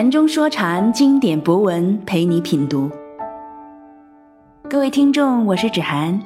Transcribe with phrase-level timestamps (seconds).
[0.00, 2.90] 禅中说禅，经典博文陪你品读。
[4.66, 6.18] 各位听众，我是芷涵，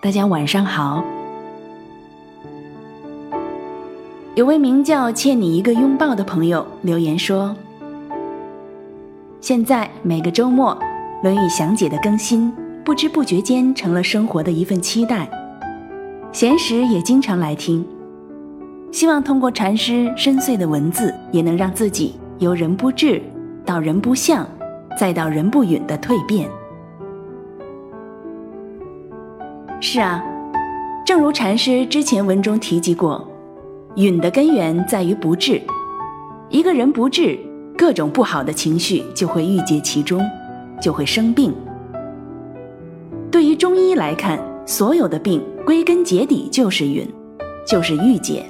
[0.00, 1.04] 大家晚上好。
[4.34, 7.54] 有位名叫“欠你一个拥抱”的朋友留言说
[9.42, 10.74] ：“现在每个周末，
[11.22, 12.50] 《论语详解》的更新，
[12.82, 15.28] 不知不觉间成了生活的一份期待。
[16.32, 17.86] 闲时也经常来听，
[18.90, 23.22] 希望通过禅师深邃的文字，也能让自己。”由人不治
[23.64, 24.46] 到人不相，
[24.98, 26.46] 再到人不允的蜕变。
[29.80, 30.22] 是啊，
[31.06, 33.26] 正如禅师之前文中提及过，
[33.94, 35.60] 允的根源在于不治。
[36.50, 37.38] 一个人不治，
[37.76, 40.22] 各种不好的情绪就会郁结其中，
[40.80, 41.54] 就会生病。
[43.30, 47.08] 对于中医来看，所有的病归根结底就是允，
[47.66, 48.44] 就是郁结。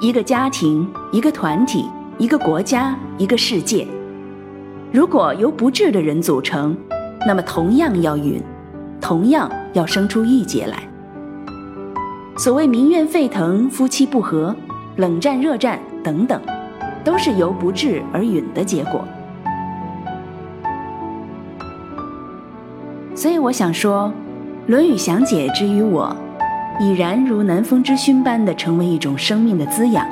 [0.00, 1.84] 一个家庭，一个团体。
[2.20, 3.86] 一个国家，一个世界，
[4.92, 6.76] 如果由不智的人组成，
[7.26, 8.38] 那么同样要允，
[9.00, 10.82] 同样要生出郁结来。
[12.36, 14.54] 所谓民怨沸腾、夫妻不和、
[14.96, 16.38] 冷战、热战等等，
[17.02, 19.02] 都是由不智而允的结果。
[23.14, 24.12] 所以我想说，
[24.70, 26.14] 《论语详解》之于我，
[26.78, 30.06] 已然如南风之熏般的成为一种生命的滋养。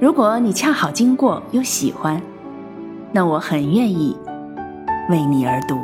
[0.00, 2.22] 如果你恰好经过又喜欢，
[3.10, 4.16] 那我很愿意
[5.10, 5.76] 为你而读。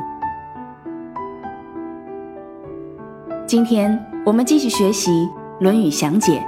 [3.44, 5.10] 今天我们继续学习
[5.58, 6.38] 《论语详解》，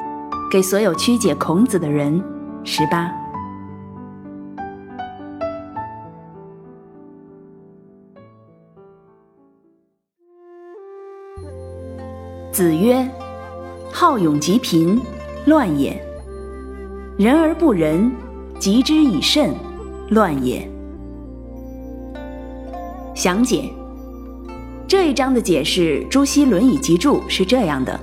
[0.52, 2.22] 给所有曲解孔子的人。
[2.62, 3.12] 十八，
[12.52, 13.08] 子曰
[13.92, 15.00] ：“好勇及贫，
[15.46, 16.00] 乱也。”
[17.18, 18.12] 人而不仁，
[18.58, 19.54] 及之以慎，
[20.10, 20.70] 乱也。
[23.14, 23.70] 详解
[24.86, 27.98] 这一章的解释，朱熹《论语集注》是这样的：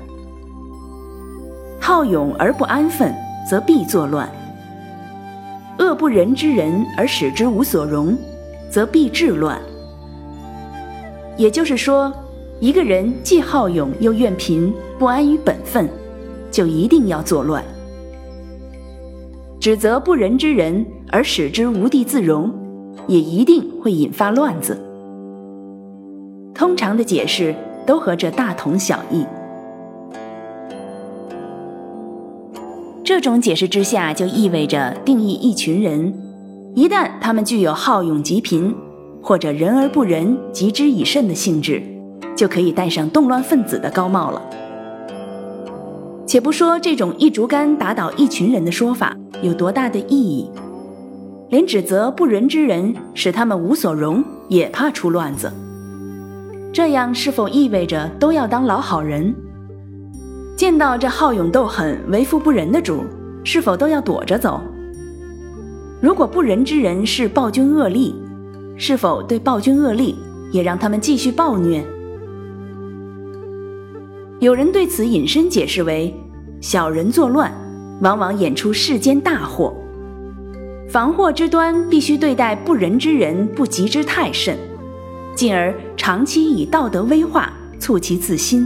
[1.79, 3.13] 好勇而不安分，
[3.47, 4.27] 则必作乱；
[5.77, 8.17] 恶不仁之人而使之无所容，
[8.71, 9.61] 则必治乱。
[11.37, 12.11] 也就是说，
[12.59, 15.87] 一个人既好勇又怨贫，不安于本分，
[16.49, 17.63] 就一定要作乱。
[19.63, 22.53] 指责不仁之人而使之无地自容，
[23.07, 24.77] 也一定会引发乱子。
[26.53, 29.25] 通常的解释都和这大同小异。
[33.05, 36.13] 这种解释之下，就意味着定义一群人，
[36.75, 38.75] 一旦他们具有好勇极贫，
[39.21, 41.81] 或者仁而不仁、及之以慎的性质，
[42.35, 44.41] 就可以戴上动乱分子的高帽了。
[46.33, 50.49] 且不说这种一竹竿打倒一群人的说法有多大的意义，
[51.51, 55.53] 连指责不仁之人使他们无所容也怕出乱子，
[56.73, 59.31] 这样是否意味着都要当老好人？
[60.57, 63.03] 见到这好勇斗狠、为富不仁的主，
[63.43, 64.59] 是否都要躲着走？
[66.01, 68.11] 如果不仁之人是暴君恶吏，
[68.75, 70.15] 是否对暴君恶吏
[70.51, 71.85] 也让他们继续暴虐？
[74.39, 76.13] 有人对此引申解释为：
[76.63, 77.51] 小人作乱，
[77.99, 79.75] 往往演出世间大祸。
[80.87, 84.57] 防祸之端，必须对待不仁之人不及之太甚，
[85.35, 88.65] 进而长期以道德威化，促其自新。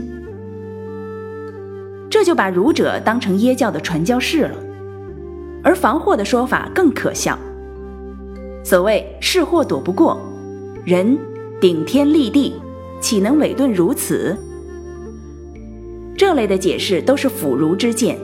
[2.08, 4.56] 这就把儒者当成耶教的传教士了。
[5.64, 7.36] 而防祸的说法更可笑。
[8.64, 10.22] 所谓是祸躲不过，
[10.86, 11.18] 人
[11.60, 12.54] 顶天立地，
[13.02, 14.38] 岂能委顿如此？
[16.18, 18.18] 这类的解释都是腐儒之见，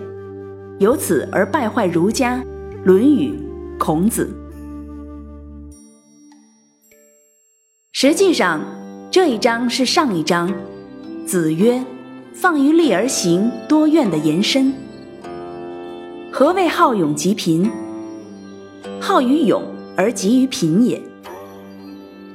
[0.79, 2.37] 由此而败坏儒家、
[2.83, 3.29] 《论语》、
[3.77, 4.35] 孔子。
[7.91, 8.59] 实际上，
[9.11, 10.51] 这一章是上一章
[11.27, 11.85] “子曰：
[12.33, 14.73] 放于利而行，多怨”的延伸。
[16.31, 17.69] 何谓好勇及贫？
[18.99, 19.61] 好于勇
[19.95, 20.99] 而急于贫也。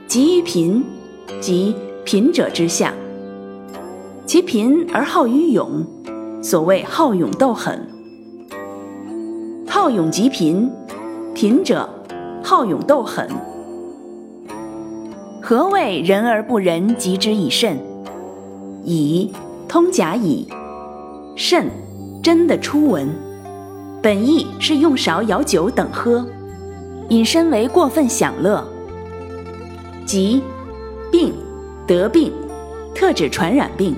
[0.07, 0.85] 急于贫，
[1.41, 2.95] 即贫者之相。
[4.29, 5.87] 其贫而好于勇，
[6.43, 7.89] 所谓好勇斗狠。
[9.67, 10.71] 好勇即贫，
[11.35, 11.89] 贫者
[12.45, 13.27] 好勇斗狠。
[15.41, 17.79] 何谓仁而不仁，及之以慎？
[18.85, 19.33] 以
[19.67, 20.47] 通假以
[21.35, 21.71] 慎，
[22.23, 23.09] 真的初闻。
[24.03, 26.23] 本意是用勺舀酒等喝，
[27.09, 28.63] 引申为过分享乐。
[30.05, 30.43] 疾
[31.11, 31.33] 病
[31.87, 32.31] 得病，
[32.95, 33.97] 特指传染病。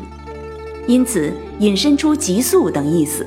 [0.91, 3.25] 因此引申出急速等意思。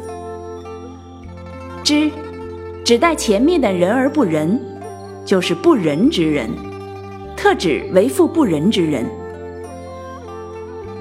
[1.81, 2.11] 之，
[2.83, 4.59] 指代前面的人而不仁，
[5.23, 6.49] 就是不仁之人，
[7.37, 9.05] 特指为富不仁之人。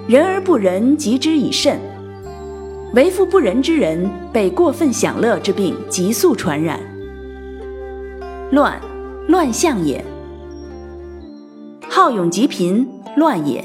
[0.07, 1.81] 人而不仁，及之以甚。
[2.95, 6.79] 为富不仁之人，被过分享乐之病急速传染。
[8.53, 8.81] 乱，
[9.27, 10.05] 乱象也。
[11.91, 13.63] 好勇极贫，乱也；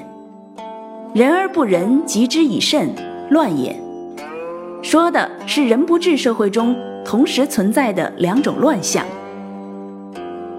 [1.13, 2.94] 人而不仁，及之以慎，
[3.30, 3.75] 乱也。
[4.83, 9.04] 说的是人不治社会中同时存在的两种乱象：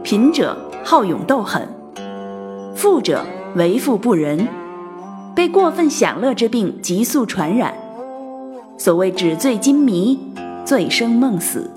[0.03, 1.69] 贫者好勇斗狠，
[2.75, 3.25] 富者
[3.55, 4.49] 为富不仁，
[5.37, 7.73] 被过分享乐之病急速传染。
[8.77, 10.19] 所谓纸醉金迷，
[10.65, 11.71] 醉生梦死。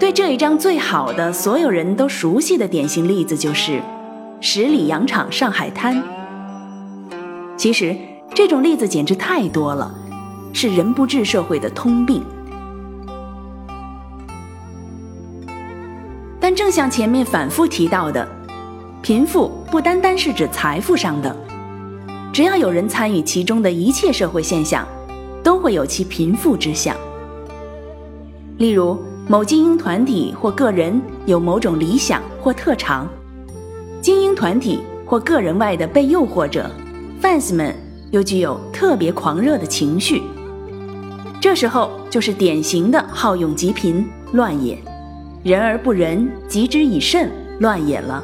[0.00, 3.80] 对这一章最好的、所有人都熟悉的典型例子就是
[4.40, 6.02] 十里洋场上海滩。
[7.58, 7.94] 其实
[8.32, 9.92] 这种例子简直太多了，
[10.52, 12.22] 是人不治社会的通病。
[16.38, 18.26] 但正像前面反复提到的，
[19.02, 21.36] 贫富不单单是指财富上的。
[22.32, 24.86] 只要有人参与其中的一切社会现象，
[25.42, 26.96] 都会有其贫富之象。
[28.58, 28.96] 例如，
[29.26, 33.08] 某精英团体或个人有某种理想或特长，
[34.00, 36.70] 精英团体或个人外的被诱惑者
[37.22, 37.74] ，fans 们
[38.10, 40.22] 又具有特别狂热的情绪，
[41.40, 44.78] 这时候就是典型的好勇极贫乱也，
[45.42, 47.30] 人而不仁，及之以慎
[47.60, 48.22] 乱也了。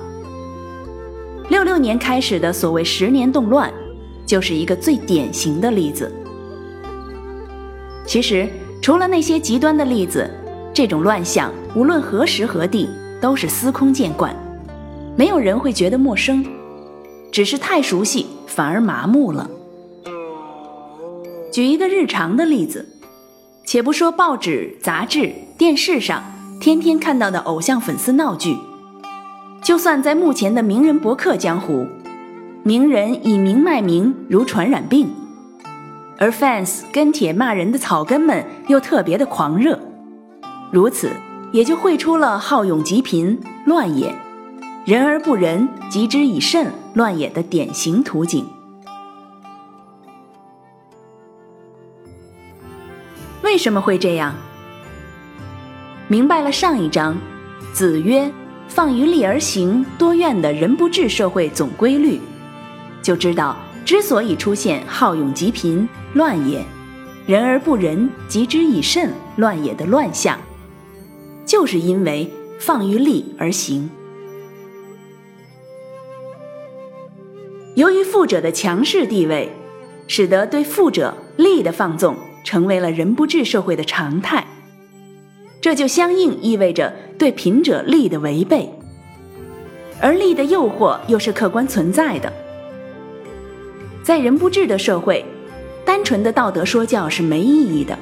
[1.49, 3.73] 六六年开始的所谓十年动乱。
[4.27, 6.11] 就是一个最典型的例子。
[8.07, 8.49] 其实，
[8.81, 10.29] 除了那些极端的例子，
[10.73, 12.89] 这种乱象无论何时何地
[13.21, 14.35] 都是司空见惯，
[15.15, 16.43] 没有人会觉得陌生，
[17.35, 19.51] 只是太熟悉反而麻木了。
[21.51, 22.87] 举一个日常的例子，
[23.67, 26.23] 且不说报纸、杂志、电视上
[26.61, 28.57] 天天看到的偶像粉丝闹剧，
[29.61, 31.89] 就算在目前的名人博客江湖。
[32.63, 35.13] 名人以名卖名如传染病，
[36.19, 39.77] 而 fans 跟帖骂人的草根们又特别的狂热，
[40.71, 41.11] 如此
[41.51, 44.15] 也就绘出了好勇极贫乱也，
[44.85, 48.47] 人而不仁，及之以慎乱也的典型图景。
[53.43, 54.35] 为什么会这样？
[56.09, 57.17] 明白了上一章，
[57.73, 58.31] 子曰
[58.69, 62.21] ：“放于利而行，多怨的人不治社会总规律。”
[63.03, 66.65] 就知道，之所以出现好勇极贫乱也，
[67.27, 70.39] 人而不仁，及之以慎乱也的乱象，
[71.45, 73.91] 就是因为放于利而行。
[77.75, 79.51] 由于富者的强势地位，
[80.07, 84.47] 使得对富者利的放纵成为了人不治社会的常态，
[85.61, 88.71] 这就相应意味着对贫者利的违背，
[90.01, 92.33] 而利的诱惑又是客观存在的。
[94.05, 95.25] 在人不治的社会，
[95.85, 97.99] 单纯的道德说教是没意义的。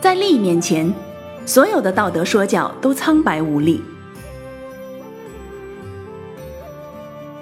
[0.00, 0.90] 在利面前，
[1.44, 3.82] 所有的道德说教都苍白无力。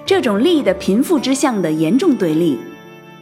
[0.05, 2.59] 这种利的贫富之相的严重对立，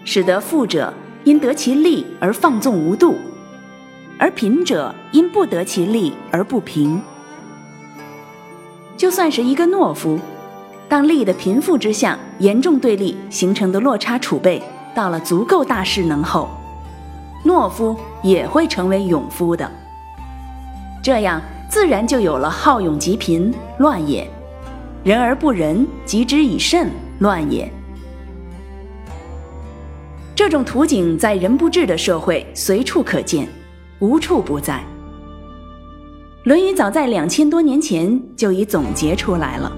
[0.04, 0.92] 使得富者
[1.24, 3.16] 因得其利而放纵无度，
[4.18, 7.00] 而贫者因不得其利而不平。
[8.96, 10.18] 就算是一个懦夫。
[10.88, 14.60] 当利的贫富之相严重对立形成的落差储备
[14.92, 16.48] 到了足够大势能后，
[17.44, 19.70] 懦夫也会成为勇夫的。
[21.00, 24.28] 这样自然就有了好勇极贫乱也，
[25.02, 26.90] 人而不仁，及之以慎
[27.20, 27.70] 乱也。
[30.34, 33.48] 这种图景在人不治的社会随处可见，
[34.00, 34.74] 无处不在。
[36.44, 39.72] 《论语》早在两千多年前就已总结出来了。